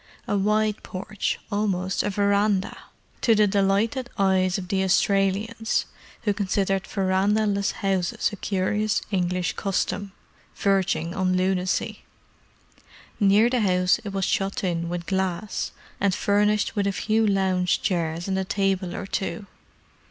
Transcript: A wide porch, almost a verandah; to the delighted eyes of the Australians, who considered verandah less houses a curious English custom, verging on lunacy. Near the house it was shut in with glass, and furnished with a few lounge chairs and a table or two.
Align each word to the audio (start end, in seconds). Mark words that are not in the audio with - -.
A 0.27 0.35
wide 0.35 0.81
porch, 0.81 1.37
almost 1.51 2.01
a 2.01 2.09
verandah; 2.09 2.75
to 3.21 3.35
the 3.35 3.45
delighted 3.45 4.09
eyes 4.17 4.57
of 4.57 4.67
the 4.69 4.83
Australians, 4.83 5.85
who 6.23 6.33
considered 6.33 6.87
verandah 6.87 7.45
less 7.45 7.69
houses 7.69 8.31
a 8.33 8.35
curious 8.35 9.03
English 9.11 9.53
custom, 9.53 10.11
verging 10.55 11.13
on 11.13 11.37
lunacy. 11.37 12.03
Near 13.19 13.47
the 13.47 13.61
house 13.61 13.99
it 14.03 14.09
was 14.09 14.25
shut 14.25 14.63
in 14.63 14.89
with 14.89 15.05
glass, 15.05 15.71
and 15.99 16.15
furnished 16.15 16.75
with 16.75 16.87
a 16.87 16.91
few 16.91 17.27
lounge 17.27 17.79
chairs 17.83 18.27
and 18.27 18.39
a 18.39 18.43
table 18.43 18.95
or 18.95 19.05
two. 19.05 19.45